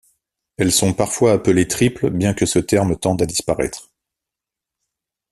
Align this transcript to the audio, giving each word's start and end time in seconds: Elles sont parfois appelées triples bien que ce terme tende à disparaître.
Elles 0.57 0.71
sont 0.71 0.93
parfois 0.95 1.33
appelées 1.33 1.67
triples 1.67 2.09
bien 2.09 2.33
que 2.33 2.47
ce 2.47 2.57
terme 2.57 2.97
tende 2.97 3.21
à 3.21 3.27
disparaître. 3.27 3.91